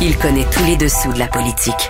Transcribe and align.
Il 0.00 0.16
connaît 0.16 0.46
tous 0.50 0.64
les 0.64 0.76
dessous 0.76 1.12
de 1.12 1.18
la 1.18 1.26
politique. 1.26 1.88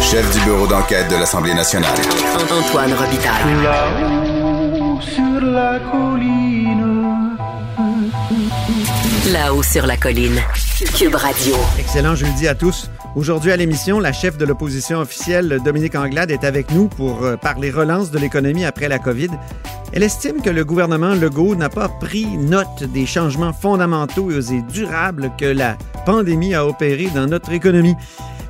Chef 0.00 0.32
du 0.32 0.44
bureau 0.44 0.68
d'enquête 0.68 1.08
de 1.10 1.16
l'Assemblée 1.16 1.52
nationale. 1.52 1.98
Antoine 2.48 2.92
Robitaille. 2.92 3.62
Là-haut 3.62 5.00
sur 5.00 5.40
la 5.40 5.80
colline. 5.90 7.36
Là-haut 9.32 9.62
sur 9.64 9.86
la 9.86 9.96
colline. 9.96 10.40
Cube 10.96 11.16
Radio. 11.16 11.56
Excellent 11.78 12.14
jeudi 12.14 12.46
à 12.46 12.54
tous. 12.54 12.88
Aujourd'hui 13.16 13.50
à 13.50 13.56
l'émission, 13.56 13.98
la 13.98 14.12
chef 14.12 14.36
de 14.36 14.44
l'opposition 14.44 14.98
officielle, 14.98 15.58
Dominique 15.64 15.94
Anglade, 15.94 16.30
est 16.30 16.44
avec 16.44 16.70
nous 16.70 16.86
pour 16.86 17.24
euh, 17.24 17.36
parler 17.38 17.70
relance 17.70 18.10
de 18.10 18.18
l'économie 18.18 18.66
après 18.66 18.88
la 18.88 18.98
COVID. 18.98 19.30
Elle 19.94 20.02
estime 20.02 20.42
que 20.42 20.50
le 20.50 20.66
gouvernement 20.66 21.14
Legault 21.14 21.56
n'a 21.56 21.70
pas 21.70 21.88
pris 21.88 22.26
note 22.36 22.84
des 22.84 23.06
changements 23.06 23.54
fondamentaux 23.54 24.30
et 24.30 24.60
durables 24.70 25.32
que 25.38 25.46
la 25.46 25.78
pandémie 26.04 26.54
a 26.54 26.66
opérés 26.66 27.08
dans 27.14 27.26
notre 27.26 27.52
économie. 27.52 27.96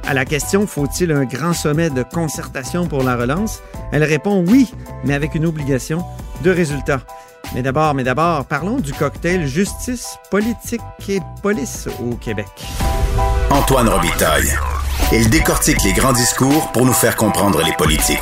À 0.04 0.14
la 0.14 0.24
question 0.24 0.66
faut-il 0.66 1.12
un 1.12 1.26
grand 1.26 1.52
sommet 1.52 1.88
de 1.88 2.02
concertation 2.02 2.88
pour 2.88 3.04
la 3.04 3.14
relance, 3.14 3.62
elle 3.92 4.02
répond 4.02 4.44
oui, 4.48 4.72
mais 5.04 5.14
avec 5.14 5.36
une 5.36 5.46
obligation 5.46 6.04
de 6.42 6.50
résultat. 6.50 7.02
Mais 7.54 7.62
d'abord, 7.62 7.94
mais 7.94 8.02
d'abord, 8.02 8.44
parlons 8.46 8.80
du 8.80 8.92
cocktail 8.92 9.46
justice, 9.46 10.18
politique 10.28 10.80
et 11.08 11.20
police 11.40 11.86
au 12.04 12.16
Québec. 12.16 12.48
Antoine 13.50 13.88
Robitaille. 13.88 14.48
Il 15.12 15.30
décortique 15.30 15.82
les 15.84 15.92
grands 15.92 16.12
discours 16.12 16.72
pour 16.72 16.84
nous 16.84 16.92
faire 16.92 17.14
comprendre 17.14 17.62
les 17.64 17.72
politiques. 17.72 18.18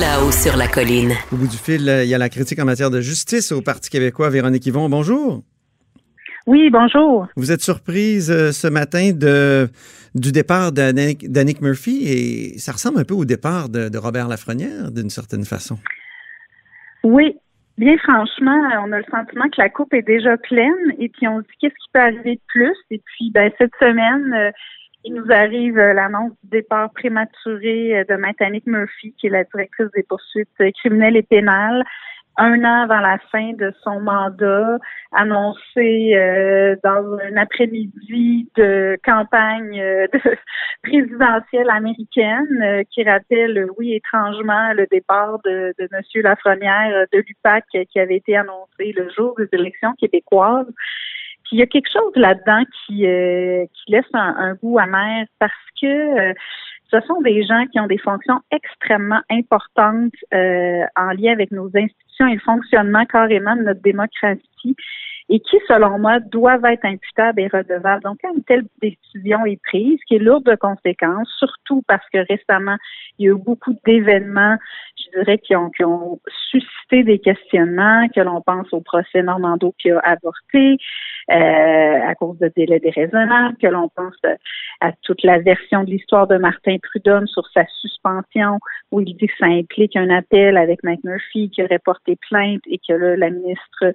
Là-haut 0.00 0.30
sur 0.30 0.56
la 0.56 0.68
colline. 0.68 1.12
Au 1.32 1.36
bout 1.36 1.48
du 1.48 1.56
fil, 1.56 1.82
il 2.04 2.08
y 2.08 2.14
a 2.14 2.18
la 2.18 2.28
critique 2.28 2.60
en 2.60 2.64
matière 2.64 2.90
de 2.90 3.00
justice 3.00 3.50
au 3.50 3.60
Parti 3.60 3.90
québécois. 3.90 4.30
Véronique 4.30 4.66
Yvon, 4.66 4.88
bonjour. 4.88 5.42
Oui, 6.46 6.70
bonjour. 6.70 7.26
Vous 7.36 7.50
êtes 7.50 7.60
surprise 7.60 8.30
euh, 8.30 8.52
ce 8.52 8.68
matin 8.68 9.10
de, 9.12 9.68
du 10.14 10.30
départ 10.30 10.70
d'Annick 10.70 11.60
Murphy 11.60 12.04
et 12.06 12.58
ça 12.58 12.72
ressemble 12.72 13.00
un 13.00 13.04
peu 13.04 13.14
au 13.14 13.24
départ 13.24 13.68
de, 13.68 13.88
de 13.88 13.98
Robert 13.98 14.28
Lafrenière 14.28 14.92
d'une 14.92 15.10
certaine 15.10 15.44
façon. 15.44 15.76
Oui, 17.02 17.36
Bien 17.78 17.96
franchement, 17.98 18.60
on 18.84 18.90
a 18.90 18.98
le 18.98 19.04
sentiment 19.08 19.48
que 19.48 19.62
la 19.62 19.68
coupe 19.68 19.94
est 19.94 20.02
déjà 20.02 20.36
pleine 20.36 20.94
et 20.98 21.08
puis 21.08 21.28
on 21.28 21.38
se 21.38 21.42
dit 21.42 21.54
qu'est-ce 21.60 21.74
qui 21.74 21.90
peut 21.92 22.00
arriver 22.00 22.34
de 22.34 22.40
plus? 22.48 22.76
Et 22.90 22.98
puis 22.98 23.30
ben, 23.30 23.52
cette 23.56 23.74
semaine, 23.80 24.34
euh, 24.34 24.50
il 25.04 25.14
nous 25.14 25.30
arrive 25.30 25.78
euh, 25.78 25.92
l'annonce 25.92 26.32
du 26.42 26.50
départ 26.50 26.90
prématuré 26.90 28.00
euh, 28.00 28.04
de 28.08 28.16
Maître 28.16 28.42
Murphy, 28.66 29.14
qui 29.16 29.28
est 29.28 29.30
la 29.30 29.44
directrice 29.44 29.92
des 29.94 30.02
poursuites 30.02 30.48
criminelles 30.80 31.18
et 31.18 31.22
pénales 31.22 31.84
un 32.38 32.64
an 32.64 32.82
avant 32.84 33.00
la 33.00 33.18
fin 33.30 33.52
de 33.54 33.72
son 33.82 34.00
mandat, 34.00 34.78
annoncé 35.12 36.14
euh, 36.14 36.76
dans 36.84 37.18
un 37.18 37.36
après-midi 37.36 38.48
de 38.56 38.96
campagne 39.04 39.78
euh, 39.80 40.06
présidentielle 40.82 41.68
américaine 41.68 42.62
euh, 42.62 42.82
qui 42.90 43.02
rappelle, 43.02 43.66
oui, 43.76 43.94
étrangement, 43.94 44.72
le 44.72 44.86
départ 44.90 45.40
de, 45.44 45.74
de 45.78 45.88
M. 45.92 46.22
Lafrenière 46.22 47.06
de 47.12 47.18
l'UPAC 47.18 47.64
qui 47.90 47.98
avait 47.98 48.16
été 48.16 48.36
annoncé 48.36 48.92
le 48.96 49.10
jour 49.10 49.34
des 49.36 49.48
élections 49.52 49.92
québécoises. 49.94 50.72
Puis 51.44 51.56
il 51.56 51.58
y 51.58 51.62
a 51.62 51.66
quelque 51.66 51.90
chose 51.90 52.12
là-dedans 52.14 52.62
qui, 52.86 52.98
qui 52.98 53.92
laisse 53.92 54.04
un, 54.12 54.34
un, 54.38 54.54
goût 54.54 54.78
amer 54.78 55.26
parce 55.38 55.52
que 55.80 56.34
ce 56.90 57.00
sont 57.06 57.20
des 57.20 57.44
gens 57.44 57.66
qui 57.66 57.78
ont 57.80 57.86
des 57.86 57.98
fonctions 57.98 58.40
extrêmement 58.50 59.20
importantes 59.30 60.14
euh, 60.32 60.84
en 60.96 61.10
lien 61.10 61.32
avec 61.32 61.50
nos 61.50 61.66
institutions 61.66 62.07
et 62.26 62.34
le 62.34 62.40
fonctionnement 62.40 63.04
carrément 63.06 63.54
de 63.56 63.62
notre 63.62 63.82
démocratie 63.82 64.76
et 65.30 65.40
qui, 65.40 65.56
selon 65.68 65.98
moi, 65.98 66.20
doivent 66.20 66.64
être 66.64 66.86
imputables 66.86 67.40
et 67.40 67.48
redevables. 67.48 68.02
Donc, 68.02 68.18
quand 68.22 68.34
une 68.34 68.44
telle 68.44 68.64
décision 68.80 69.44
est 69.44 69.60
prise, 69.62 69.98
qui 70.08 70.14
est 70.14 70.18
lourde 70.18 70.44
de 70.44 70.54
conséquences, 70.54 71.28
surtout 71.38 71.82
parce 71.86 72.04
que 72.10 72.18
récemment, 72.26 72.76
il 73.18 73.26
y 73.26 73.28
a 73.28 73.32
eu 73.32 73.38
beaucoup 73.38 73.76
d'événements, 73.84 74.56
je 74.96 75.18
dirais, 75.18 75.38
qui 75.38 75.54
ont, 75.54 75.68
qui 75.70 75.84
ont 75.84 76.18
suscité 76.50 77.04
des 77.04 77.18
questionnements, 77.18 78.08
que 78.08 78.20
l'on 78.20 78.40
pense 78.40 78.72
au 78.72 78.80
procès 78.80 79.22
Normando 79.22 79.74
qui 79.78 79.90
a 79.90 79.98
avorté 79.98 80.78
à 81.28 82.14
cause 82.14 82.38
de 82.38 82.50
délais 82.56 82.80
déraisonnables, 82.80 83.56
que 83.60 83.66
l'on 83.66 83.88
pense 83.88 84.16
à 84.80 84.92
toute 85.02 85.22
la 85.22 85.38
version 85.38 85.84
de 85.84 85.90
l'histoire 85.90 86.26
de 86.26 86.38
Martin 86.38 86.76
Prudhomme 86.82 87.26
sur 87.26 87.46
sa 87.52 87.64
suspension, 87.80 88.58
où 88.92 89.00
il 89.00 89.16
dit 89.16 89.26
que 89.26 89.32
ça 89.38 89.46
implique 89.46 89.96
un 89.96 90.10
appel 90.10 90.56
avec 90.56 90.82
McMurphy 90.82 91.50
qui 91.50 91.62
aurait 91.62 91.78
porté 91.78 92.16
plainte 92.28 92.62
et 92.66 92.78
que 92.78 92.92
là, 92.92 93.16
la 93.16 93.30
ministre 93.30 93.92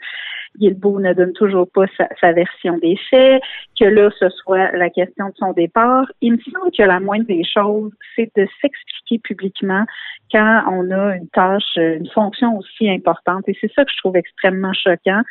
Guilbeault 0.59 0.99
ne 0.99 1.13
donne 1.13 1.33
toujours 1.33 1.67
pas 1.73 1.85
sa, 2.19 2.31
version 2.33 2.77
des 2.77 2.97
faits, 3.09 3.41
que 3.79 3.85
là, 3.85 4.09
ce 4.19 4.29
soit 4.29 4.71
la 4.73 4.89
question 4.89 5.29
de 5.29 5.33
son 5.37 5.53
départ. 5.53 6.05
Il 6.21 6.33
me 6.33 6.39
semble 6.39 6.71
que 6.71 6.83
la 6.83 6.99
moindre 6.99 7.25
des 7.25 7.43
choses, 7.43 7.91
c'est 8.15 8.29
de 8.35 8.47
s'expliquer 8.61 9.19
publiquement 9.19 9.85
quand 10.31 10.63
on 10.71 10.89
a 10.91 11.15
une 11.15 11.27
tâche, 11.29 11.77
une 11.77 12.09
fonction 12.09 12.57
aussi 12.57 12.89
importante. 12.89 13.43
Et 13.47 13.57
c'est 13.61 13.71
ça 13.73 13.85
que 13.85 13.91
je 13.91 13.97
trouve 13.97 14.15
extrêmement 14.15 14.73
choquant. 14.73 15.21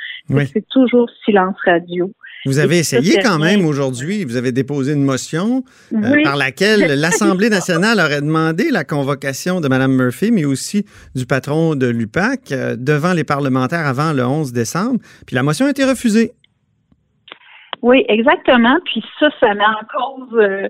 C'est 0.46 0.68
toujours 0.68 1.10
silence 1.24 1.56
radio. 1.64 1.91
Vous 2.44 2.58
avez 2.58 2.78
essayé 2.78 3.20
quand 3.22 3.38
même 3.38 3.64
aujourd'hui, 3.64 4.24
vous 4.24 4.36
avez 4.36 4.50
déposé 4.50 4.94
une 4.94 5.04
motion 5.04 5.62
euh, 5.92 6.22
par 6.24 6.36
laquelle 6.36 6.80
l'Assemblée 7.00 7.48
nationale 7.48 8.00
aurait 8.00 8.20
demandé 8.20 8.70
la 8.70 8.82
convocation 8.82 9.60
de 9.60 9.68
Mme 9.68 9.92
Murphy, 9.92 10.32
mais 10.32 10.44
aussi 10.44 10.84
du 11.14 11.24
patron 11.24 11.76
de 11.76 11.86
l'UPAC 11.86 12.50
euh, 12.50 12.74
devant 12.76 13.12
les 13.12 13.22
parlementaires 13.22 13.86
avant 13.86 14.12
le 14.12 14.24
11 14.24 14.52
décembre. 14.52 14.98
Puis 15.24 15.36
la 15.36 15.44
motion 15.44 15.66
a 15.66 15.70
été 15.70 15.84
refusée. 15.84 16.32
Oui, 17.80 18.04
exactement. 18.08 18.76
Puis 18.86 19.04
ça, 19.20 19.28
ça 19.38 19.54
met 19.54 19.64
en 19.64 19.86
cause, 19.96 20.38
euh, 20.40 20.66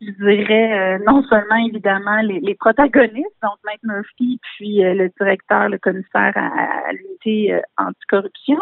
je 0.00 0.10
dirais, 0.24 0.98
non 1.06 1.22
seulement 1.28 1.66
évidemment 1.68 2.20
les, 2.22 2.54
protagonistes, 2.56 3.36
donc 3.42 3.58
Mike 3.64 3.82
Murphy, 3.84 4.40
puis 4.42 4.80
le 4.80 5.08
directeur, 5.20 5.68
le 5.68 5.78
commissaire 5.78 6.32
à, 6.34 6.88
à 6.88 6.92
l'unité 6.92 7.60
anticorruption, 7.78 8.58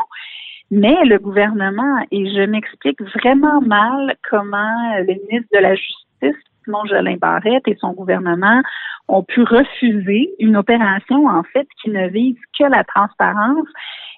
mais 0.71 1.05
le 1.05 1.19
gouvernement, 1.19 1.99
et 2.11 2.27
je 2.33 2.43
m'explique 2.43 3.01
vraiment 3.03 3.61
mal 3.61 4.17
comment 4.29 4.97
le 4.99 5.07
ministre 5.07 5.49
de 5.55 5.59
la 5.59 5.75
Justice, 5.75 6.43
Simon 6.65 6.85
Jolin 6.87 7.17
Barrette 7.17 7.67
et 7.67 7.77
son 7.81 7.93
gouvernement 7.93 8.63
ont 9.09 9.25
pu 9.25 9.43
refuser 9.43 10.31
une 10.39 10.57
opération, 10.57 11.27
en 11.27 11.43
fait, 11.43 11.67
qui 11.83 11.91
ne 11.91 12.09
vise 12.09 12.37
que 12.59 12.65
la 12.65 12.85
transparence 12.85 13.67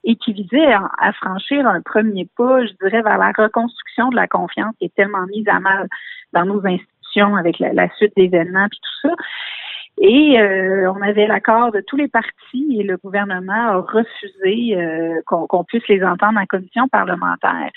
et 0.04 0.16
qui 0.16 0.32
visait 0.32 0.72
à, 0.72 1.12
franchir 1.14 1.66
un 1.66 1.80
premier 1.80 2.28
pas, 2.36 2.66
je 2.66 2.72
dirais, 2.82 3.02
vers 3.02 3.18
la 3.18 3.32
reconstruction 3.36 4.10
de 4.10 4.16
la 4.16 4.26
confiance 4.26 4.74
qui 4.78 4.86
est 4.86 4.94
tellement 4.94 5.26
mise 5.26 5.48
à 5.48 5.60
mal 5.60 5.88
dans 6.32 6.44
nos 6.44 6.66
institutions 6.66 7.36
avec 7.36 7.58
la, 7.60 7.72
la 7.72 7.88
suite 7.96 8.12
d'événements 8.16 8.66
et 8.66 8.68
tout 8.68 9.08
ça. 9.08 9.14
Et 10.04 10.36
euh, 10.36 10.92
on 10.92 11.00
avait 11.00 11.28
l'accord 11.28 11.70
de 11.70 11.80
tous 11.80 11.96
les 11.96 12.08
partis 12.08 12.76
et 12.76 12.82
le 12.82 12.96
gouvernement 12.96 13.52
a 13.52 13.76
refusé 13.76 14.76
euh, 14.76 15.20
qu'on 15.26 15.62
puisse 15.62 15.86
les 15.86 16.02
entendre 16.02 16.40
en 16.40 16.46
commission 16.46 16.88
parlementaire. 16.88 17.70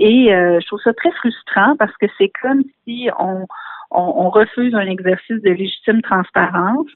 Et 0.00 0.34
euh, 0.34 0.58
je 0.60 0.66
trouve 0.66 0.80
ça 0.82 0.92
très 0.92 1.12
frustrant 1.12 1.76
parce 1.76 1.96
que 1.98 2.06
c'est 2.18 2.32
comme 2.42 2.64
si 2.82 3.08
on, 3.20 3.46
on, 3.92 4.28
refuse 4.28 4.74
un 4.74 4.88
exercice 4.88 5.40
de 5.40 5.50
légitime 5.50 6.02
transparence 6.02 6.88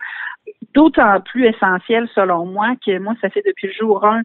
d'autant 0.75 1.21
plus 1.21 1.47
essentiel 1.47 2.09
selon 2.15 2.47
moi 2.47 2.75
que 2.85 2.99
moi 2.99 3.15
ça 3.21 3.31
fait 3.31 3.43
depuis 3.47 3.69
le 3.69 3.73
jour 3.75 4.05
1 4.05 4.23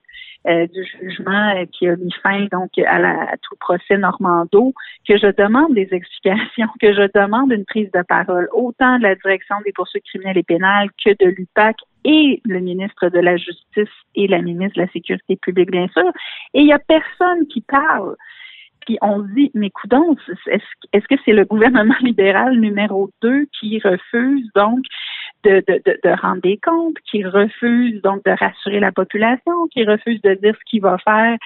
euh, 0.47 0.68
du 0.68 0.84
jugement 0.85 1.56
euh, 1.56 1.66
qui 1.66 1.88
a 1.88 1.96
mis 1.97 2.13
fin 2.24 2.46
donc 2.52 2.72
à, 2.78 3.00
la, 3.00 3.35
tout 3.41 3.56
le 3.56 3.59
procès 3.59 3.97
Normando 3.97 4.74
que 5.07 5.18
je 5.18 5.28
demande 5.36 5.74
des 5.74 5.90
explications, 5.91 6.69
que 6.81 6.94
je 6.94 7.09
demande 7.13 7.52
une 7.52 7.66
prise 7.66 7.91
de 7.91 8.02
parole 8.03 8.47
autant 8.53 8.97
de 8.97 9.03
la 9.03 9.16
direction 9.16 9.56
des 9.66 9.74
poursuites 9.74 10.06
criminelles 10.06 10.38
et 10.38 10.44
pénales 10.44 10.90
que 11.03 11.09
de 11.09 11.31
l'UPAC 11.31 11.75
et 12.06 12.41
le 12.46 12.59
ministre 12.59 13.09
de 13.09 13.19
la 13.19 13.36
Justice 13.36 13.94
et 14.16 14.28
la 14.28 14.41
ministre 14.41 14.78
de 14.78 14.84
la 14.84 14.91
Sécurité 14.91 15.36
publique 15.36 15.72
bien 15.72 15.88
sûr. 15.90 16.09
Et 16.53 16.62
il 16.62 16.68
y 16.68 16.74
a 16.74 16.80
personne 16.80 17.46
qui 17.47 17.62
parle. 17.62 18.16
Puis 18.86 18.98
on 19.01 19.22
se 19.27 19.33
dit, 19.33 19.51
mais 19.54 19.69
coudons, 19.69 20.16
est-ce 20.48 21.07
que 21.10 21.16
c'est 21.25 21.33
le 21.33 21.44
gouvernement 21.44 21.98
libéral 22.01 22.57
numéro 22.57 23.10
2 23.22 23.48
qui 23.60 23.80
refuse 23.80 24.50
donc 24.56 24.80
de, 25.44 25.63
de, 25.68 26.00
de, 26.04 26.22
rendre 26.22 26.42
des 26.42 26.57
comptes, 26.57 26.98
qui 27.10 27.24
refuse 27.24 28.01
donc 28.01 28.24
de 28.25 28.31
rassurer 28.31 28.80
la 28.80 28.92
population, 28.92 29.68
qui 29.72 29.86
refuse 29.86 30.22
de 30.22 30.34
dire 30.36 30.56
ce 30.56 30.69
qu'il 30.69 30.81
va 30.81 30.98
faire 30.98 31.38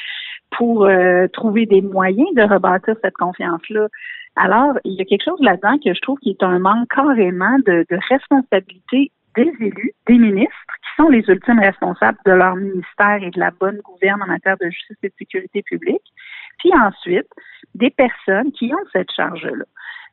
pour 0.52 0.86
euh, 0.86 1.28
trouver 1.28 1.66
des 1.66 1.82
moyens 1.82 2.34
de 2.36 2.44
rebâtir 2.44 2.96
cette 3.02 3.16
confiance-là. 3.16 3.88
Alors, 4.36 4.74
il 4.86 4.94
y 4.94 5.02
a 5.02 5.06
quelque 5.06 5.26
chose 5.26 5.42
là-dedans 5.42 5.78
que 5.84 5.94
je 5.94 6.02
trouve 6.02 6.20
qui 6.20 6.32
est 6.32 6.44
un 6.44 6.60
manque 6.60 6.88
carrément 6.94 7.58
de, 7.66 7.86
de 7.90 8.00
responsabilité 8.10 9.12
des 9.36 9.52
élus, 9.60 9.94
des 10.08 10.18
ministres, 10.18 10.56
qui 10.84 11.02
sont 11.02 11.10
les 11.10 11.24
ultimes 11.28 11.60
responsables 11.60 12.18
de 12.26 12.32
leur 12.32 12.56
ministère 12.56 13.20
et 13.22 13.30
de 13.30 13.40
la 13.40 13.52
bonne 13.52 13.80
gouverne 13.80 14.22
en 14.22 14.28
matière 14.28 14.58
de 14.58 14.70
justice 14.70 14.98
et 15.04 15.08
de 15.08 15.14
sécurité 15.18 15.62
publique, 15.64 16.14
puis 16.60 16.72
ensuite 16.74 17.28
des 17.76 17.90
personnes 17.90 18.52
qui 18.52 18.74
ont 18.74 18.86
cette 18.92 19.12
charge-là. 19.12 19.66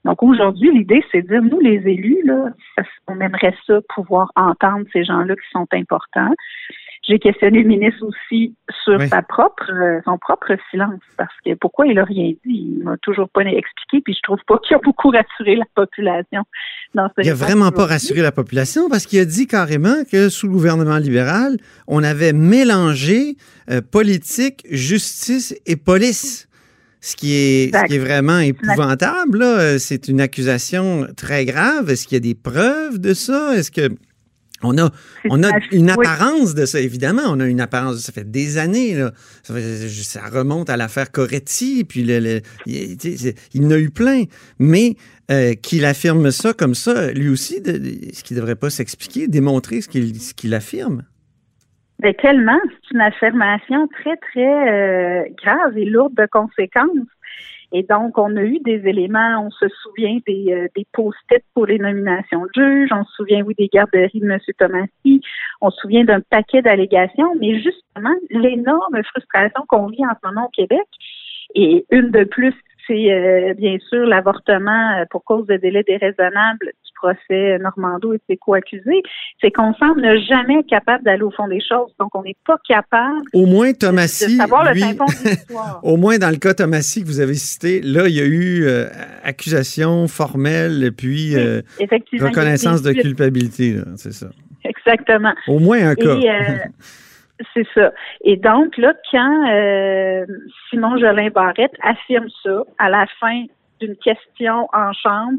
Donc 0.05 0.23
aujourd'hui, 0.23 0.71
l'idée, 0.73 1.05
c'est 1.11 1.23
de 1.23 1.29
dire, 1.29 1.43
nous, 1.43 1.61
les 1.61 1.77
élus, 1.87 2.23
là, 2.25 2.51
on 3.09 3.21
aimerait 3.21 3.55
ça 3.67 3.81
pouvoir 3.95 4.31
entendre 4.37 4.87
ces 4.93 5.05
gens-là 5.05 5.35
qui 5.35 5.51
sont 5.53 5.67
importants. 5.73 6.33
j'ai 7.09 7.19
questionné 7.19 7.63
le 7.63 7.69
ministre 7.69 8.05
aussi 8.05 8.55
sur 8.85 8.99
Oui. 8.99 9.09
sa 9.09 9.23
propre, 9.23 9.71
euh, 9.73 10.01
son 10.05 10.19
propre 10.19 10.55
silence, 10.71 11.01
parce 11.17 11.33
que 11.43 11.55
pourquoi 11.55 11.87
il 11.87 11.99
a 11.99 12.05
rien 12.05 12.33
dit, 12.45 12.77
il 12.77 12.83
m'a 12.85 12.99
toujours 12.99 13.31
pas 13.31 13.41
expliqué, 13.43 14.03
puis 14.05 14.13
je 14.13 14.21
trouve 14.23 14.41
pas 14.47 14.59
qu'il 14.59 14.77
a 14.77 14.79
beaucoup 14.79 15.09
rassuré 15.09 15.57
la 15.57 15.65
population 15.75 16.43
dans 16.95 17.09
ce 17.09 17.23
Il 17.23 17.31
a 17.31 17.33
réponse 17.33 17.49
vraiment 17.49 17.71
pas 17.71 17.87
rassuré 17.87 18.21
la 18.21 18.33
population 18.33 18.91
parce 18.91 19.07
qu'il 19.07 19.21
a 19.21 19.25
dit 19.25 19.47
carrément 19.47 20.05
que 20.11 20.29
sous 20.29 20.49
le 20.49 20.53
gouvernement 20.53 20.99
libéral, 20.99 21.57
on 21.87 22.03
avait 22.05 22.35
mélangé 22.35 23.37
euh, 23.71 23.81
politique, 23.81 24.67
justice 24.71 25.59
et 25.65 25.77
police. 25.77 26.48
Ce 27.01 27.15
qui 27.17 27.33
est, 27.35 27.63
ce 27.65 27.67
Exact. 27.69 27.87
qui 27.89 27.95
est 27.95 27.99
vraiment 27.99 28.41
épouvantable, 28.41 29.39
là. 29.39 29.59
Euh, 29.61 29.79
c'est 29.79 30.09
une 30.09 30.21
accusation 30.21 31.07
très 31.17 31.45
grave. 31.45 31.89
Est-ce 31.91 32.07
qu'il 32.09 32.17
y 32.17 32.19
a 32.19 32.21
des 32.21 32.35
preuves 32.35 32.99
de 32.99 33.15
ça? 33.15 33.57
Est-ce 33.57 33.71
que 33.71 33.89
on 34.65 34.77
a, 34.77 34.91
on 35.31 35.45
a 35.45 35.51
une- 35.71 35.89
apparence 35.89 36.53
de 36.57 36.67
ça, 36.67 36.81
évidemment. 36.81 37.23
On 37.27 37.39
a 37.39 37.47
une 37.47 37.61
apparence. 37.61 38.01
Ça 38.01 38.11
fait 38.13 38.29
des 38.29 38.59
années, 38.59 38.95
là. 38.97 39.13
Ça, 39.45 39.55
fait- 39.55 39.89
ça 40.03 40.23
remonte 40.29 40.69
à 40.69 40.77
l'affaire 40.77 41.13
Coretti, 41.13 41.85
puis 41.85 42.03
le, 42.03 42.19
le- 42.19 42.41
il, 42.67 42.97
en 43.65 43.71
a 43.71 43.79
eu 43.79 43.91
plein. 43.91 44.25
Mais 44.59 44.97
euh, 45.31 45.55
qu'il 45.55 45.85
affirme 45.85 46.33
ça 46.33 46.53
comme 46.55 46.75
ça, 46.75 47.13
lui 47.13 47.29
aussi, 47.29 47.61
de, 47.61 47.71
de- 47.79 47.99
ce 48.13 48.25
qui 48.25 48.35
ne 48.35 48.41
devrait 48.41 48.57
pas 48.57 48.71
s'expliquer, 48.71 49.29
démontrer 49.29 49.81
ce 49.81 49.87
qu'il 49.89 50.21
ce 50.21 50.35
qu'il 50.35 50.53
affirme. 50.55 51.05
Ben, 52.01 52.15
tellement, 52.15 52.59
c'est 52.65 52.95
une 52.95 53.01
affirmation 53.01 53.89
très, 53.89 54.17
très 54.17 54.69
euh, 54.69 55.25
grave 55.43 55.77
et 55.77 55.85
lourde 55.85 56.15
de 56.15 56.27
conséquences. 56.31 57.09
Et 57.73 57.83
donc, 57.83 58.17
on 58.17 58.35
a 58.37 58.43
eu 58.43 58.61
des 58.61 58.87
éléments, 58.87 59.45
on 59.45 59.51
se 59.51 59.67
souvient 59.83 60.19
des, 60.27 60.47
euh, 60.53 60.69
des 60.75 60.87
post-it 60.93 61.43
pour 61.55 61.67
les 61.67 61.79
nominations 61.79 62.43
de 62.43 62.63
juges, 62.63 62.91
on 62.93 63.05
se 63.05 63.13
souvient, 63.15 63.43
oui, 63.43 63.55
des 63.59 63.69
garderies 63.69 64.21
de 64.21 64.31
M. 64.31 64.39
Thomasy, 64.59 65.21
on 65.61 65.71
se 65.71 65.81
souvient 65.81 66.05
d'un 66.05 66.21
paquet 66.21 66.63
d'allégations, 66.63 67.35
mais 67.41 67.61
justement, 67.61 68.15
l'énorme 68.31 69.03
frustration 69.05 69.65
qu'on 69.69 69.89
vit 69.89 70.07
en 70.07 70.15
ce 70.23 70.27
moment 70.27 70.47
au 70.47 70.51
Québec, 70.51 70.87
et 71.55 71.85
une 71.91 72.11
de 72.11 72.25
plus, 72.25 72.55
c'est 72.87 73.13
euh, 73.13 73.55
bien 73.55 73.77
sûr 73.89 74.07
l'avortement 74.07 74.99
euh, 74.99 75.05
pour 75.11 75.25
cause 75.25 75.47
de 75.47 75.57
délai 75.57 75.83
déraisonnable 75.83 76.73
procès 77.01 77.59
Normando 77.59 78.13
et 78.13 78.17
de 78.17 78.23
ses 78.29 78.37
co-accusés, 78.37 79.03
c'est 79.41 79.51
qu'on 79.51 79.75
semble 79.75 80.01
ne 80.01 80.17
jamais 80.19 80.61
être 80.61 80.69
capable 80.69 81.05
d'aller 81.05 81.23
au 81.23 81.31
fond 81.31 81.49
des 81.49 81.61
choses. 81.61 81.93
Donc, 81.99 82.15
on 82.15 82.23
n'est 82.23 82.37
pas 82.47 82.59
capable 82.67 83.23
Au 83.33 83.47
moins, 83.47 83.71
de 83.71 83.79
savoir 83.79 84.65
le 84.65 84.73
lui, 84.73 84.83
fond 84.83 85.05
de 85.07 85.29
l'histoire. 85.29 85.81
au 85.83 85.97
moins 85.97 86.19
dans 86.19 86.31
le 86.31 86.37
cas 86.37 86.55
Thomasy 86.55 87.03
que 87.03 87.07
vous 87.07 87.21
avez 87.21 87.35
cité, 87.35 87.81
là, 87.81 88.09
il 88.09 88.15
y 88.15 88.21
a 88.21 88.27
eu 88.27 88.65
euh, 88.65 88.87
accusation 89.23 90.09
formelle 90.09 90.85
et 90.85 90.91
puis 90.91 91.37
euh, 91.37 91.63
reconnaissance 92.21 92.83
de 92.83 92.93
culpabilité, 92.93 93.77
c'est 93.97 94.13
ça. 94.13 94.29
Exactement. 94.65 95.35
Au 95.47 95.59
moins 95.59 95.89
un 95.89 95.95
cas. 95.95 96.17
Euh, 96.17 96.59
c'est 97.55 97.67
ça. 97.75 97.93
Et 98.23 98.37
donc, 98.37 98.77
là, 98.77 98.95
quand 99.11 99.51
euh, 99.51 100.27
Simon 100.69 100.97
Jolin 100.99 101.31
Barrette 101.31 101.75
affirme 101.83 102.29
ça 102.43 102.65
à 102.79 102.89
la 102.89 103.07
fin 103.21 103.45
d'une 103.81 103.97
question 103.97 104.69
en 104.73 104.93
chambre, 104.93 105.39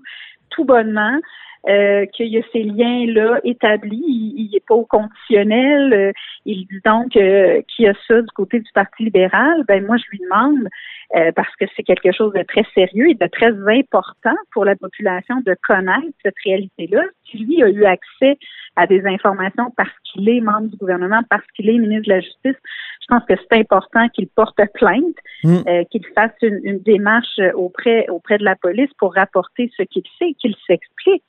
tout 0.50 0.66
bonnement, 0.66 1.20
euh, 1.68 2.06
qu'il 2.08 2.28
y 2.28 2.38
a 2.38 2.42
ces 2.54 2.64
liens-là 2.64 3.40
établis, 3.44 4.02
il 4.06 4.50
n'est 4.54 4.62
pas 4.62 4.76
au 4.76 4.86
conditionnel, 4.86 5.94
euh, 5.94 6.12
il 6.46 6.66
dit 6.68 6.80
donc 6.86 7.16
euh, 7.18 7.62
qu'il 7.68 7.86
y 7.86 7.88
a 7.88 7.94
ça 8.08 8.22
du 8.22 8.32
côté 8.34 8.60
du 8.60 8.72
Parti 8.74 9.04
libéral, 9.04 9.64
ben 9.68 9.86
moi 9.86 9.98
je 9.98 10.10
lui 10.12 10.20
demande, 10.20 10.70
euh, 11.16 11.32
parce 11.36 11.54
que 11.58 11.66
c'est 11.76 11.84
quelque 11.84 12.12
chose 12.12 12.34
de 12.34 12.44
très 12.44 12.66
sérieux 12.74 13.10
et 13.10 13.16
de 13.16 13.28
très 13.28 13.52
important 13.52 14.36
pour 14.54 14.64
la 14.64 14.76
population 14.76 15.42
de 15.46 15.56
connaître 15.68 16.08
cette 16.24 16.40
réalité-là, 16.46 17.04
si 17.30 17.40
lui 17.40 17.62
a 17.64 17.70
eu 17.70 17.84
accès 17.86 18.38
à 18.76 18.88
des 18.88 19.06
informations 19.06 19.72
parce 19.76 19.92
qu'il 20.04 20.30
est 20.30 20.40
membre 20.40 20.70
du 20.70 20.78
gouvernement, 20.78 21.22
parce 21.30 21.46
qu'il 21.56 21.70
est 21.70 21.78
ministre 21.78 22.08
de 22.08 22.14
la 22.14 22.22
Justice, 22.22 22.56
je 23.02 23.08
pense 23.10 23.24
que 23.26 23.34
c'est 23.36 23.60
important 23.60 24.08
qu'il 24.10 24.28
porte 24.28 24.60
plainte, 24.76 25.16
Mm. 25.44 25.58
euh, 25.68 25.84
qu'il 25.90 26.06
fasse 26.16 26.34
une, 26.42 26.60
une 26.64 26.80
démarche 26.80 27.40
auprès 27.54 28.08
auprès 28.10 28.38
de 28.38 28.44
la 28.44 28.56
police 28.56 28.90
pour 28.98 29.14
rapporter 29.14 29.72
ce 29.78 29.84
qu'il 29.84 30.04
sait, 30.18 30.34
qu'il 30.34 30.56
s'explique. 30.68 31.24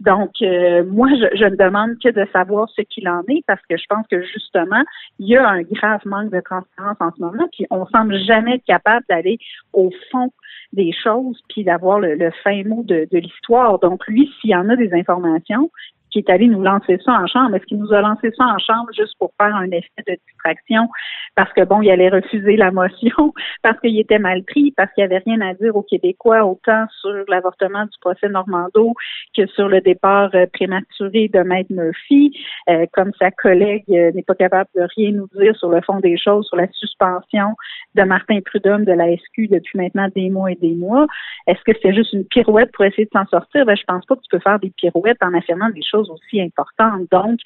Donc, 0.00 0.30
euh, 0.42 0.84
moi, 0.84 1.08
je, 1.10 1.36
je 1.36 1.44
ne 1.44 1.56
demande 1.56 1.98
que 2.02 2.08
de 2.08 2.24
savoir 2.32 2.68
ce 2.70 2.82
qu'il 2.82 3.08
en 3.08 3.22
est 3.28 3.44
parce 3.46 3.60
que 3.68 3.76
je 3.76 3.84
pense 3.88 4.06
que 4.06 4.22
justement, 4.22 4.82
il 5.18 5.28
y 5.28 5.36
a 5.36 5.48
un 5.48 5.62
grave 5.62 6.00
manque 6.04 6.30
de 6.30 6.40
transparence 6.40 6.96
en 7.00 7.10
ce 7.16 7.20
moment, 7.20 7.48
puis 7.50 7.66
on 7.70 7.84
semble 7.86 8.16
jamais 8.18 8.56
être 8.56 8.64
capable 8.64 9.04
d'aller 9.08 9.38
au 9.72 9.90
fond 10.10 10.32
des 10.72 10.92
choses, 10.92 11.40
puis 11.48 11.64
d'avoir 11.64 11.98
le, 11.98 12.14
le 12.14 12.30
fin 12.44 12.62
mot 12.64 12.82
de, 12.84 13.08
de 13.10 13.18
l'histoire. 13.18 13.78
Donc, 13.80 14.06
lui, 14.06 14.30
s'il 14.40 14.50
y 14.50 14.54
en 14.54 14.68
a 14.68 14.76
des 14.76 14.92
informations, 14.92 15.70
qui 16.10 16.18
est 16.18 16.30
allé 16.30 16.48
nous 16.48 16.62
lancer 16.62 16.98
ça 17.04 17.12
en 17.12 17.26
chambre, 17.26 17.54
est-ce 17.54 17.64
qu'il 17.66 17.78
nous 17.78 17.92
a 17.92 18.00
lancé 18.00 18.30
ça 18.36 18.44
en 18.44 18.58
chambre 18.58 18.88
juste 18.96 19.14
pour 19.18 19.32
faire 19.40 19.54
un 19.54 19.70
effet 19.70 20.02
de 20.06 20.16
distraction? 20.26 20.88
Parce 21.34 21.52
que 21.52 21.64
bon, 21.64 21.82
il 21.82 21.90
allait 21.90 22.08
refuser 22.08 22.56
la 22.56 22.70
motion, 22.70 23.32
parce 23.62 23.78
qu'il 23.80 23.98
était 23.98 24.18
mal 24.18 24.42
pris, 24.44 24.72
parce 24.76 24.92
qu'il 24.92 25.04
n'y 25.04 25.14
avait 25.14 25.22
rien 25.24 25.40
à 25.40 25.54
dire 25.54 25.74
aux 25.76 25.82
Québécois, 25.82 26.44
autant 26.44 26.86
sur 27.00 27.24
l'avortement 27.28 27.84
du 27.84 27.98
procès 28.00 28.28
Normando 28.28 28.94
que 29.36 29.46
sur 29.46 29.68
le 29.68 29.80
départ 29.80 30.30
euh, 30.34 30.46
prématuré 30.52 31.28
de 31.28 31.40
Maître 31.40 31.72
Murphy, 31.72 32.36
euh, 32.68 32.86
comme 32.92 33.12
sa 33.18 33.30
collègue 33.30 33.84
euh, 33.90 34.12
n'est 34.12 34.22
pas 34.22 34.34
capable 34.34 34.70
de 34.74 34.86
rien 34.96 35.12
nous 35.12 35.28
dire 35.38 35.56
sur 35.56 35.70
le 35.70 35.80
fond 35.82 36.00
des 36.00 36.16
choses, 36.16 36.46
sur 36.46 36.56
la 36.56 36.68
suspension 36.72 37.54
de 37.94 38.02
Martin 38.02 38.40
Prudhomme 38.44 38.84
de 38.84 38.92
la 38.92 39.14
SQ 39.16 39.48
depuis 39.50 39.78
maintenant 39.78 40.08
des 40.14 40.30
mois 40.30 40.52
et 40.52 40.56
des 40.56 40.74
mois. 40.74 41.06
Est-ce 41.46 41.62
que 41.64 41.76
c'est 41.82 41.94
juste 41.94 42.12
une 42.12 42.24
pirouette 42.24 42.70
pour 42.72 42.84
essayer 42.84 43.04
de 43.04 43.10
s'en 43.12 43.26
sortir? 43.26 43.64
Ben, 43.66 43.76
je 43.76 43.84
pense 43.84 44.04
pas 44.06 44.16
que 44.16 44.20
tu 44.20 44.28
peux 44.30 44.40
faire 44.40 44.58
des 44.58 44.70
pirouettes 44.70 45.22
en 45.22 45.34
affirmant 45.34 45.70
des 45.70 45.82
choses 45.82 45.97
aussi 46.10 46.40
importantes. 46.40 47.08
Donc, 47.10 47.38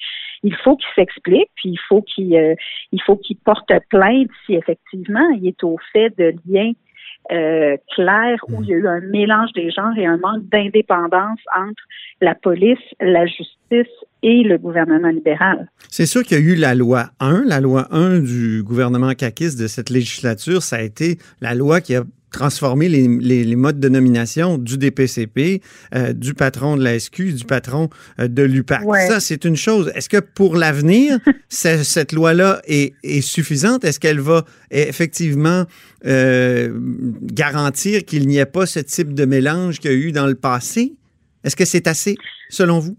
il 0.43 0.55
faut 0.55 0.75
qu'il 0.75 0.89
s'explique, 0.95 1.49
puis 1.55 1.69
il 1.69 1.79
faut 1.87 2.01
qu'il 2.01 2.35
euh, 2.35 2.55
il 2.91 3.01
faut 3.01 3.15
qu'il 3.15 3.37
porte 3.37 3.71
plainte 3.89 4.29
si 4.45 4.55
effectivement 4.55 5.29
il 5.39 5.47
est 5.47 5.63
au 5.63 5.77
fait 5.91 6.09
de 6.17 6.33
liens 6.47 6.73
euh, 7.31 7.77
clairs 7.95 8.39
où 8.49 8.61
il 8.63 8.69
y 8.69 8.73
a 8.73 8.77
eu 8.77 8.87
un 8.87 8.99
mélange 8.99 9.51
des 9.53 9.71
genres 9.71 9.97
et 9.97 10.05
un 10.05 10.17
manque 10.17 10.43
d'indépendance 10.49 11.39
entre 11.55 11.81
la 12.19 12.35
police, 12.35 12.79
la 12.99 13.25
justice 13.25 13.93
et 14.23 14.43
le 14.43 14.57
gouvernement 14.57 15.07
libéral. 15.07 15.69
C'est 15.89 16.05
sûr 16.05 16.23
qu'il 16.23 16.37
y 16.37 16.41
a 16.41 16.43
eu 16.43 16.55
la 16.55 16.75
loi 16.75 17.05
1. 17.21 17.43
La 17.45 17.61
loi 17.61 17.87
1 17.91 18.19
du 18.19 18.61
gouvernement 18.63 19.13
caquiste 19.13 19.57
de 19.57 19.67
cette 19.67 19.89
législature, 19.89 20.61
ça 20.61 20.77
a 20.77 20.81
été 20.81 21.17
la 21.39 21.55
loi 21.55 21.79
qui 21.79 21.95
a 21.95 22.03
transformé 22.33 22.89
les, 22.89 23.07
les- 23.07 23.45
les 23.45 23.55
modes 23.55 23.79
de 23.79 23.87
nomination 23.87 24.57
du 24.57 24.77
DPCP, 24.77 25.61
euh, 25.95 26.11
du 26.11 26.33
patron 26.33 26.75
de 26.75 26.83
la 26.83 26.99
SQ, 26.99 27.33
du 27.33 27.45
patron 27.45 27.89
euh, 28.19 28.27
de 28.27 28.43
l'UPAC. 28.43 28.83
Ouais. 28.85 29.07
Ça, 29.07 29.21
c'est 29.21 29.45
une 29.45 29.55
chose. 29.55 29.89
Est-ce 29.95 30.09
que 30.09 30.17
pour 30.19 30.57
l'avenir, 30.57 31.17
ce- 31.49 31.83
cette 31.83 32.11
loi-là 32.11 32.61
est, 32.65 32.93
est 33.03 33.21
suffisante? 33.21 33.85
Est-ce 33.85 33.99
qu'elle 34.01 34.19
va 34.19 34.43
effectivement 34.71 35.63
euh, 36.05 36.73
garantir 37.21 38.03
qu'il 38.03 38.27
n'y 38.27 38.37
ait 38.39 38.45
pas 38.45 38.65
ce 38.65 38.79
type 38.79 39.13
de 39.13 39.23
mélange 39.23 39.79
qu'il 39.79 39.91
y 39.91 39.93
a 39.93 39.97
eu 39.97 40.11
dans 40.11 40.27
le 40.27 40.35
passé? 40.35 40.93
Est-ce 41.45 41.55
que 41.55 41.65
c'est 41.65 41.87
assez, 41.87 42.15
selon 42.49 42.79
vous? 42.79 42.97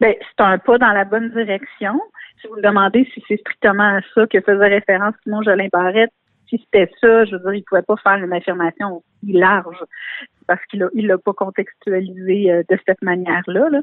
Ben, 0.00 0.12
c'est 0.18 0.42
un 0.44 0.58
pas 0.58 0.78
dans 0.78 0.92
la 0.92 1.04
bonne 1.04 1.30
direction. 1.30 1.98
Si 2.40 2.48
vous 2.48 2.56
me 2.56 2.62
demandez 2.62 3.06
si 3.14 3.22
c'est 3.28 3.38
strictement 3.40 3.96
à 3.96 4.00
ça 4.14 4.26
que 4.26 4.40
faisait 4.40 4.66
référence 4.68 5.14
Simon 5.22 5.42
Jolin 5.42 5.68
Barrette, 5.72 6.10
si 6.48 6.58
c'était 6.58 6.90
ça, 7.00 7.24
je 7.24 7.36
veux 7.36 7.40
dire, 7.40 7.54
il 7.54 7.64
pouvait 7.64 7.82
pas 7.82 7.96
faire 7.96 8.16
une 8.16 8.32
affirmation 8.32 8.96
aussi 8.96 9.32
large 9.32 9.82
parce 10.46 10.64
qu'il 10.66 10.86
il 10.94 11.06
l'a 11.06 11.18
pas 11.18 11.32
contextualisé 11.32 12.50
euh, 12.50 12.62
de 12.68 12.78
cette 12.86 13.00
manière-là. 13.02 13.68
là. 13.70 13.80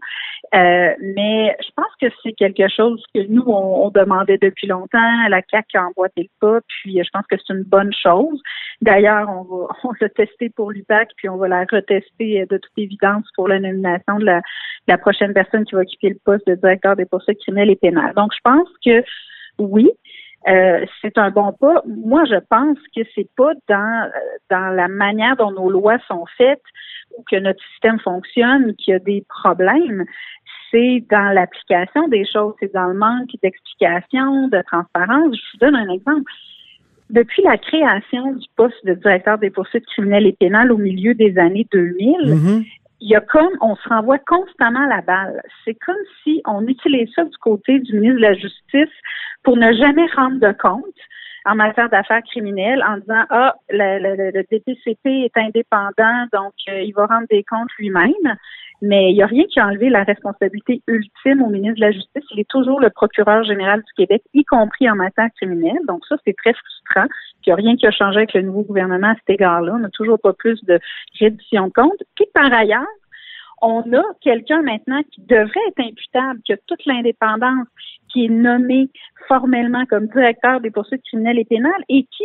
Euh, 0.53 0.93
mais 1.15 1.55
je 1.59 1.69
pense 1.75 1.91
que 1.99 2.07
c'est 2.21 2.33
quelque 2.33 2.67
chose 2.67 3.03
que 3.13 3.21
nous, 3.27 3.43
on, 3.47 3.85
on 3.85 3.89
demandait 3.89 4.37
depuis 4.37 4.67
longtemps. 4.67 5.27
La 5.29 5.41
CAQ 5.49 5.77
a 5.77 5.87
emboîté 5.87 6.23
le 6.23 6.29
pas, 6.39 6.59
puis 6.67 6.99
euh, 6.99 7.03
je 7.03 7.09
pense 7.11 7.25
que 7.27 7.35
c'est 7.37 7.53
une 7.53 7.63
bonne 7.63 7.93
chose. 7.93 8.41
D'ailleurs, 8.81 9.29
on 9.29 9.43
va 9.43 9.67
on 9.83 9.91
l'a 9.99 10.09
testé 10.09 10.49
pour 10.49 10.71
l'UPAC, 10.71 11.09
puis 11.17 11.29
on 11.29 11.37
va 11.37 11.47
la 11.47 11.61
retester 11.61 12.41
euh, 12.41 12.45
de 12.49 12.57
toute 12.57 12.77
évidence 12.77 13.25
pour 13.35 13.47
la 13.47 13.59
nomination 13.59 14.19
de 14.19 14.25
la, 14.25 14.41
la 14.87 14.97
prochaine 14.97 15.33
personne 15.33 15.65
qui 15.65 15.75
va 15.75 15.81
occuper 15.81 16.09
le 16.09 16.19
poste 16.23 16.47
de 16.47 16.55
directeur 16.55 16.95
des 16.95 17.05
poursuites 17.05 17.39
criminelles 17.39 17.71
et 17.71 17.75
pénales. 17.75 18.13
Donc, 18.15 18.31
je 18.33 18.39
pense 18.43 18.69
que 18.85 19.03
oui, 19.57 19.89
euh, 20.47 20.85
c'est 21.01 21.17
un 21.17 21.29
bon 21.29 21.53
pas. 21.53 21.83
Moi, 21.85 22.23
je 22.25 22.37
pense 22.49 22.77
que 22.95 23.01
c'est 23.13 23.29
pas 23.37 23.51
dans 23.69 24.09
dans 24.49 24.75
la 24.75 24.87
manière 24.87 25.35
dont 25.35 25.51
nos 25.51 25.69
lois 25.69 25.99
sont 26.07 26.25
faites 26.37 26.63
ou 27.17 27.23
que 27.29 27.35
notre 27.35 27.63
système 27.71 27.99
fonctionne 27.99 28.75
qu'il 28.75 28.93
y 28.93 28.95
a 28.95 28.99
des 28.99 29.23
problèmes. 29.29 30.05
C'est 30.71 31.03
dans 31.11 31.33
l'application 31.33 32.07
des 32.07 32.25
choses, 32.25 32.53
c'est 32.59 32.73
dans 32.73 32.87
le 32.87 32.93
manque 32.93 33.29
d'explication, 33.43 34.47
de 34.47 34.61
transparence. 34.65 35.35
Je 35.35 35.41
vous 35.53 35.57
donne 35.59 35.75
un 35.75 35.89
exemple. 35.89 36.31
Depuis 37.09 37.43
la 37.43 37.57
création 37.57 38.31
du 38.31 38.47
poste 38.55 38.85
de 38.85 38.93
directeur 38.93 39.37
des 39.37 39.49
poursuites 39.49 39.85
criminelles 39.85 40.27
et 40.27 40.31
pénales 40.31 40.71
au 40.71 40.77
milieu 40.77 41.13
des 41.13 41.37
années 41.37 41.67
2000, 41.69 42.15
Mhm. 42.25 42.63
Il 43.01 43.09
y 43.09 43.15
a 43.15 43.21
comme 43.21 43.51
on 43.61 43.75
se 43.75 43.89
renvoie 43.89 44.19
constamment 44.19 44.85
la 44.87 45.01
balle. 45.01 45.41
C'est 45.65 45.73
comme 45.85 45.95
si 46.23 46.41
on 46.45 46.65
utilisait 46.67 47.11
ça 47.15 47.23
du 47.23 47.37
côté 47.37 47.79
du 47.79 47.93
ministre 47.99 48.17
de 48.17 48.21
la 48.21 48.33
Justice 48.35 48.95
pour 49.43 49.57
ne 49.57 49.73
jamais 49.73 50.05
rendre 50.15 50.39
de 50.39 50.51
compte 50.53 50.85
en 51.45 51.55
matière 51.55 51.89
d'affaires 51.89 52.21
criminelles 52.23 52.83
en 52.87 52.97
disant 52.97 53.25
ah 53.31 53.55
le, 53.69 53.99
le- 53.99 54.31
le- 54.31 54.43
DPCP 54.51 55.25
est 55.25 55.35
indépendant 55.37 56.25
donc 56.31 56.53
euh, 56.69 56.81
il 56.81 56.93
va 56.93 57.07
rendre 57.07 57.25
des 57.31 57.43
comptes 57.43 57.71
lui-même 57.79 58.35
Mais 58.81 59.11
il 59.11 59.15
n'y 59.15 59.21
a 59.21 59.27
rien 59.27 59.43
qui 59.45 59.59
a 59.59 59.67
enlevé 59.67 59.89
la 59.89 60.03
responsabilité 60.03 60.81
ultime 60.87 61.43
au 61.43 61.49
ministre 61.49 61.75
de 61.75 61.81
la 61.81 61.91
Justice. 61.91 62.23
Il 62.31 62.39
est 62.39 62.49
toujours 62.49 62.79
le 62.79 62.89
procureur 62.89 63.43
général 63.43 63.81
du 63.81 63.93
Québec, 63.95 64.23
y 64.33 64.43
compris 64.43 64.89
en 64.89 64.95
matière 64.95 65.29
criminelle. 65.37 65.79
Donc 65.87 66.03
ça, 66.07 66.15
c'est 66.25 66.35
très 66.35 66.53
frustrant. 66.53 67.07
il 67.45 67.49
n'y 67.49 67.53
a 67.53 67.55
rien 67.55 67.75
qui 67.75 67.85
a 67.85 67.91
changé 67.91 68.17
avec 68.17 68.33
le 68.33 68.41
nouveau 68.41 68.63
gouvernement 68.63 69.09
à 69.09 69.15
cet 69.15 69.29
égard-là. 69.29 69.73
On 69.75 69.79
n'a 69.79 69.89
toujours 69.89 70.19
pas 70.19 70.33
plus 70.33 70.63
de 70.63 70.79
réduction 71.19 71.67
de 71.67 71.73
compte. 71.73 72.03
Puis 72.15 72.25
par 72.33 72.51
ailleurs, 72.51 72.87
on 73.61 73.81
a 73.93 74.03
quelqu'un 74.21 74.63
maintenant 74.63 75.01
qui 75.11 75.21
devrait 75.21 75.67
être 75.69 75.87
imputable, 75.87 76.41
qui 76.43 76.53
a 76.53 76.57
toute 76.65 76.83
l'indépendance, 76.85 77.67
qui 78.11 78.25
est 78.25 78.29
nommé 78.29 78.89
formellement 79.27 79.85
comme 79.85 80.07
directeur 80.07 80.59
des 80.59 80.71
poursuites 80.71 81.03
criminelles 81.03 81.39
et 81.39 81.45
pénales 81.45 81.83
et 81.87 82.07
qui 82.11 82.23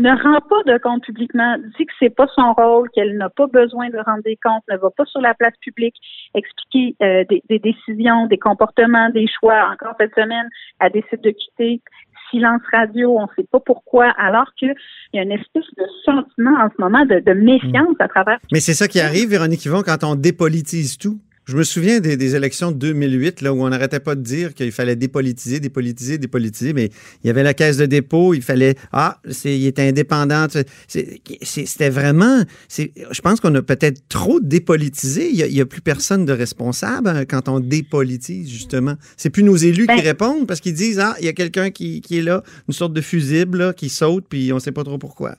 ne 0.00 0.10
rend 0.10 0.40
pas 0.40 0.72
de 0.72 0.78
compte 0.78 1.02
publiquement, 1.02 1.56
dit 1.78 1.86
que 1.86 1.92
c'est 1.98 2.14
pas 2.14 2.26
son 2.34 2.52
rôle, 2.52 2.88
qu'elle 2.90 3.16
n'a 3.16 3.30
pas 3.30 3.46
besoin 3.46 3.88
de 3.90 3.98
rendre 3.98 4.22
des 4.22 4.38
comptes, 4.42 4.62
ne 4.70 4.76
va 4.76 4.90
pas 4.90 5.04
sur 5.06 5.20
la 5.20 5.34
place 5.34 5.54
publique 5.60 5.96
expliquer 6.34 6.96
euh, 7.02 7.24
des, 7.28 7.42
des, 7.48 7.58
décisions, 7.58 8.26
des 8.26 8.38
comportements, 8.38 9.10
des 9.10 9.26
choix. 9.40 9.70
Encore 9.72 9.94
cette 9.98 10.14
semaine, 10.14 10.48
elle 10.80 10.92
décide 10.92 11.20
de 11.22 11.30
quitter 11.30 11.82
silence 12.30 12.62
radio, 12.72 13.16
on 13.18 13.22
ne 13.22 13.28
sait 13.36 13.48
pas 13.50 13.60
pourquoi, 13.60 14.10
alors 14.18 14.52
qu'il 14.58 14.74
y 15.14 15.18
a 15.18 15.22
une 15.22 15.32
espèce 15.32 15.64
de 15.76 15.84
sentiment 16.04 16.56
en 16.60 16.68
ce 16.68 16.80
moment 16.80 17.04
de, 17.06 17.20
de 17.20 17.32
méfiance 17.32 17.96
à 17.98 18.08
travers. 18.08 18.38
Mais 18.52 18.60
c'est 18.60 18.74
ça 18.74 18.88
qui 18.88 19.00
arrive, 19.00 19.30
Véronique 19.30 19.64
Yvon, 19.64 19.82
quand 19.82 20.04
on 20.04 20.14
dépolitise 20.14 20.98
tout. 20.98 21.18
Je 21.48 21.56
me 21.56 21.64
souviens 21.64 22.00
des, 22.00 22.34
élections 22.34 22.72
de 22.72 22.76
2008, 22.76 23.40
là, 23.40 23.54
où 23.54 23.62
on 23.64 23.70
n'arrêtait 23.70 24.00
pas 24.00 24.14
de 24.14 24.20
dire 24.20 24.52
qu'il 24.52 24.70
fallait 24.70 24.96
dépolitiser, 24.96 25.60
dépolitiser, 25.60 26.18
dépolitiser, 26.18 26.74
mais 26.74 26.90
il 27.24 27.26
y 27.26 27.30
avait 27.30 27.42
la 27.42 27.54
caisse 27.54 27.78
de 27.78 27.86
dépôt, 27.86 28.34
il 28.34 28.42
fallait, 28.42 28.74
ah, 28.92 29.18
c'est, 29.30 29.58
il 29.58 29.66
était 29.66 29.88
indépendant. 29.88 30.46
C'était 30.86 31.88
vraiment, 31.88 32.42
je 32.68 33.20
pense 33.22 33.40
qu'on 33.40 33.54
a 33.54 33.62
peut-être 33.62 34.06
trop 34.10 34.40
dépolitisé. 34.40 35.30
Il 35.30 35.54
n'y 35.54 35.60
a, 35.62 35.64
plus 35.64 35.80
personne 35.80 36.26
de 36.26 36.34
responsable 36.34 37.08
hein, 37.08 37.24
quand 37.24 37.48
on 37.48 37.60
dépolitise, 37.60 38.50
justement. 38.50 38.96
C'est 39.16 39.30
plus 39.30 39.42
nos 39.42 39.56
élus 39.56 39.86
qui 39.86 39.96
ben 39.96 40.00
répondent 40.02 40.46
parce 40.46 40.60
qu'ils 40.60 40.74
disent, 40.74 40.98
ah, 40.98 41.16
il 41.18 41.24
y 41.24 41.28
a 41.28 41.32
quelqu'un 41.32 41.70
qui, 41.70 42.02
est 42.10 42.20
là, 42.20 42.42
une 42.68 42.74
sorte 42.74 42.92
de 42.92 43.00
fusible, 43.00 43.72
qui 43.72 43.88
saute, 43.88 44.26
puis 44.28 44.52
on 44.52 44.56
ne 44.56 44.60
sait 44.60 44.72
pas 44.72 44.84
trop 44.84 44.98
pourquoi. 44.98 45.36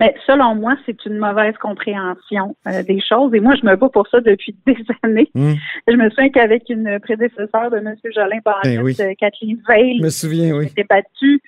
Mais 0.00 0.14
ben, 0.14 0.20
selon 0.26 0.54
moi, 0.54 0.76
c'est 0.86 1.04
une 1.04 1.18
mauvaise 1.18 1.54
compréhension 1.60 2.56
euh, 2.66 2.82
des 2.82 3.00
choses. 3.00 3.34
Et 3.34 3.40
moi, 3.40 3.54
je 3.54 3.66
me 3.66 3.76
bats 3.76 3.90
pour 3.90 4.08
ça 4.08 4.20
depuis 4.20 4.56
des 4.66 4.76
années. 5.02 5.30
Hmm. 5.34 5.52
Je 5.86 5.94
me 5.94 6.08
souviens 6.10 6.30
qu'avec 6.30 6.64
une 6.70 6.98
prédécesseur 7.00 7.70
de 7.70 7.76
M. 7.76 7.94
Jolin 8.14 8.38
Barrette, 8.44 8.80
ben 8.98 9.10
euh, 9.10 9.14
Kathleen 9.18 9.58
Veil, 9.68 9.98
je 9.98 10.02
me 10.02 10.08
souviens, 10.08 10.56
oui. 10.56 10.68
s'était 10.68 10.84
battue 10.84 11.42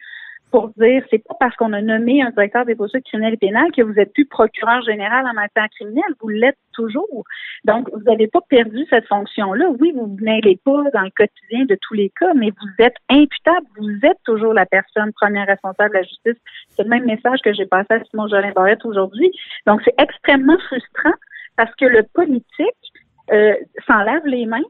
pour 0.52 0.68
dire 0.76 1.02
c'est 1.10 1.24
pas 1.24 1.34
parce 1.40 1.56
qu'on 1.56 1.72
a 1.72 1.80
nommé 1.80 2.22
un 2.22 2.30
directeur 2.30 2.66
des 2.66 2.76
poursuites 2.76 3.04
criminelles 3.06 3.34
et 3.34 3.38
pénales 3.38 3.72
que 3.72 3.82
vous 3.82 3.98
êtes 3.98 4.12
plus 4.12 4.26
procureur 4.26 4.82
général 4.82 5.26
en 5.26 5.32
matière 5.32 5.68
criminelle, 5.70 6.14
vous 6.20 6.28
l'êtes 6.28 6.58
toujours. 6.72 7.24
Donc, 7.64 7.88
vous 7.92 8.02
n'avez 8.02 8.28
pas 8.28 8.40
perdu 8.48 8.86
cette 8.90 9.06
fonction-là. 9.06 9.70
Oui, 9.80 9.92
vous 9.96 10.16
n'allez 10.20 10.60
pas 10.64 10.84
dans 10.92 11.00
le 11.00 11.10
quotidien 11.16 11.64
de 11.64 11.76
tous 11.80 11.94
les 11.94 12.10
cas, 12.20 12.34
mais 12.34 12.50
vous 12.50 12.84
êtes 12.84 12.96
imputable, 13.08 13.66
vous 13.78 13.98
êtes 14.02 14.18
toujours 14.24 14.52
la 14.52 14.66
personne 14.66 15.12
première 15.14 15.46
responsable 15.46 15.90
de 15.90 15.98
la 15.98 16.02
justice. 16.02 16.42
C'est 16.70 16.82
le 16.82 16.88
même 16.88 17.06
message 17.06 17.40
que 17.42 17.52
j'ai 17.52 17.66
passé 17.66 17.88
à 17.90 18.04
Simon 18.04 18.28
Jolin 18.28 18.52
Barrette 18.52 18.84
aujourd'hui. 18.84 19.32
Donc, 19.66 19.80
c'est 19.84 19.94
extrêmement 19.98 20.58
frustrant 20.58 21.14
parce 21.56 21.74
que 21.76 21.86
le 21.86 22.02
politique 22.14 22.92
euh, 23.32 23.54
s'enlève 23.86 24.26
les 24.26 24.46
mains 24.46 24.62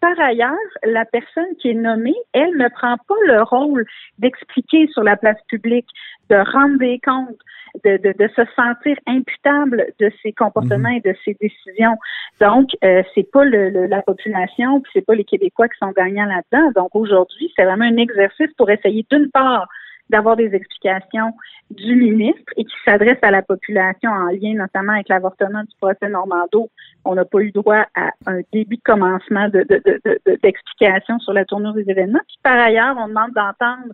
par 0.00 0.18
ailleurs, 0.20 0.54
la 0.84 1.04
personne 1.04 1.56
qui 1.60 1.70
est 1.70 1.74
nommée, 1.74 2.16
elle 2.32 2.56
ne 2.56 2.68
prend 2.68 2.96
pas 3.08 3.14
le 3.26 3.42
rôle 3.42 3.86
d'expliquer 4.18 4.86
sur 4.88 5.02
la 5.02 5.16
place 5.16 5.40
publique, 5.48 5.88
de 6.28 6.36
rendre 6.36 6.78
des 6.78 7.00
comptes, 7.04 7.38
de, 7.84 8.28
se 8.36 8.42
sentir 8.56 8.96
imputable 9.06 9.86
de 9.98 10.10
ses 10.22 10.32
comportements 10.32 10.88
et 10.88 11.00
de 11.00 11.14
ses 11.24 11.36
décisions. 11.40 11.96
Donc, 12.40 12.70
euh, 12.84 13.02
c'est 13.14 13.30
pas 13.30 13.44
le, 13.44 13.86
la 13.86 14.02
population, 14.02 14.80
puis 14.80 14.90
c'est 14.94 15.06
pas 15.06 15.14
les 15.14 15.24
Québécois 15.24 15.68
qui 15.68 15.78
sont 15.78 15.92
gagnants 15.92 16.26
là-dedans. 16.26 16.72
Donc, 16.74 16.90
aujourd'hui, 16.94 17.52
c'est 17.56 17.64
vraiment 17.64 17.84
un 17.84 17.96
exercice 17.96 18.52
pour 18.56 18.70
essayer 18.70 19.06
d'une 19.10 19.30
part 19.30 19.68
d'avoir 20.10 20.36
des 20.36 20.54
explications 20.54 21.32
du 21.70 21.94
ministre 21.94 22.52
et 22.56 22.64
qui 22.64 22.74
s'adresse 22.84 23.18
à 23.22 23.30
la 23.30 23.42
population 23.42 24.10
en 24.10 24.26
lien 24.26 24.54
notamment 24.54 24.94
avec 24.94 25.08
l'avortement 25.08 25.62
du 25.62 25.74
procès 25.80 26.08
Normando. 26.08 26.68
On 27.04 27.14
n'a 27.14 27.24
pas 27.24 27.40
eu 27.40 27.52
droit 27.52 27.86
à 27.94 28.10
un 28.26 28.40
début 28.52 28.76
de 28.76 28.82
commencement 28.82 29.48
d'explication 29.48 31.16
de, 31.16 31.22
sur 31.22 31.32
la 31.32 31.44
tournure 31.44 31.74
des 31.74 31.88
événements. 31.88 32.20
Puis 32.26 32.38
par 32.42 32.58
ailleurs, 32.58 32.96
on 32.98 33.08
demande 33.08 33.32
d'entendre 33.34 33.92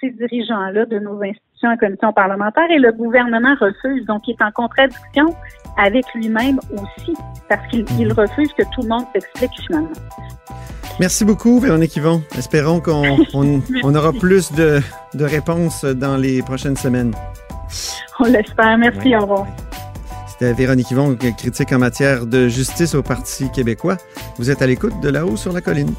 ces 0.00 0.10
dirigeants-là 0.10 0.86
de 0.86 0.98
nos 0.98 1.20
institutions 1.22 1.72
et 1.72 1.76
commissions 1.76 2.12
parlementaires 2.12 2.70
et 2.70 2.78
le 2.78 2.92
gouvernement 2.92 3.54
refuse. 3.60 4.04
Donc, 4.06 4.28
il 4.28 4.32
est 4.32 4.42
en 4.42 4.52
contradiction 4.52 5.34
avec 5.76 6.04
lui-même 6.14 6.58
aussi 6.72 7.14
parce 7.48 7.66
qu'il 7.68 8.12
refuse 8.12 8.52
que 8.52 8.62
tout 8.74 8.82
le 8.82 8.88
monde 8.88 9.04
s'explique 9.12 9.50
finalement. 9.66 9.90
Merci 11.00 11.24
beaucoup, 11.24 11.60
Véronique 11.60 11.96
Yvon. 11.96 12.22
Espérons 12.36 12.80
qu'on 12.80 13.94
aura 13.94 14.12
plus 14.12 14.52
de, 14.52 14.80
réponses 15.14 15.84
dans 15.84 16.16
les 16.16 16.42
prochaines 16.42 16.76
semaines. 16.76 17.14
On 18.20 18.24
l'espère. 18.24 18.76
Merci, 18.78 19.14
au 19.14 19.20
revoir. 19.20 19.46
C'était 20.26 20.52
Véronique 20.52 20.90
Yvon, 20.90 21.16
critique 21.16 21.72
en 21.72 21.78
matière 21.78 22.26
de 22.26 22.48
justice 22.48 22.94
au 22.94 23.02
Parti 23.02 23.50
québécois. 23.50 23.96
Vous 24.38 24.50
êtes 24.50 24.62
à 24.62 24.66
l'écoute 24.66 25.00
de 25.00 25.08
là-haut 25.08 25.36
sur 25.36 25.52
la 25.52 25.60
colline. 25.60 25.94